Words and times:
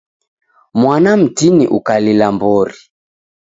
Mwana 0.73 1.17
mtini 1.17 1.67
ukalila 1.67 2.31
mbori. 2.31 2.75